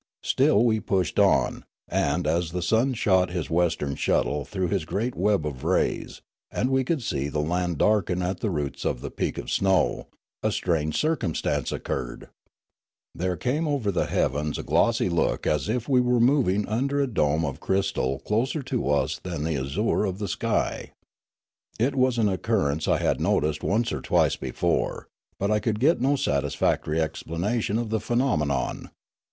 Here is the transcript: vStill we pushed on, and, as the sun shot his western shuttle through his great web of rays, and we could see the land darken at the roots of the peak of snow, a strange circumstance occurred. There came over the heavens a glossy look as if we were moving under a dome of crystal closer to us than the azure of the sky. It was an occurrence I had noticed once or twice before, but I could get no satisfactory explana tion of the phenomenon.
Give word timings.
vStill 0.23 0.63
we 0.65 0.79
pushed 0.79 1.19
on, 1.19 1.63
and, 1.87 2.25
as 2.25 2.53
the 2.53 2.63
sun 2.63 2.91
shot 2.95 3.29
his 3.29 3.51
western 3.51 3.93
shuttle 3.93 4.43
through 4.43 4.67
his 4.67 4.83
great 4.83 5.13
web 5.13 5.45
of 5.45 5.63
rays, 5.63 6.23
and 6.49 6.71
we 6.71 6.83
could 6.83 7.03
see 7.03 7.27
the 7.27 7.37
land 7.37 7.77
darken 7.77 8.23
at 8.23 8.39
the 8.39 8.49
roots 8.49 8.83
of 8.83 9.01
the 9.01 9.11
peak 9.11 9.37
of 9.37 9.51
snow, 9.51 10.07
a 10.41 10.51
strange 10.51 10.97
circumstance 10.99 11.71
occurred. 11.71 12.29
There 13.13 13.37
came 13.37 13.67
over 13.67 13.91
the 13.91 14.07
heavens 14.07 14.57
a 14.57 14.63
glossy 14.63 15.07
look 15.07 15.45
as 15.45 15.69
if 15.69 15.87
we 15.87 16.01
were 16.01 16.19
moving 16.19 16.67
under 16.67 16.99
a 16.99 17.05
dome 17.05 17.45
of 17.45 17.59
crystal 17.59 18.17
closer 18.21 18.63
to 18.63 18.89
us 18.89 19.19
than 19.19 19.43
the 19.43 19.55
azure 19.55 20.05
of 20.05 20.17
the 20.17 20.27
sky. 20.27 20.93
It 21.77 21.93
was 21.93 22.17
an 22.17 22.27
occurrence 22.27 22.87
I 22.87 22.97
had 22.97 23.21
noticed 23.21 23.61
once 23.61 23.93
or 23.93 24.01
twice 24.01 24.35
before, 24.35 25.09
but 25.37 25.51
I 25.51 25.59
could 25.59 25.79
get 25.79 26.01
no 26.01 26.15
satisfactory 26.15 26.97
explana 26.97 27.61
tion 27.61 27.77
of 27.77 27.91
the 27.91 27.99
phenomenon. 27.99 28.89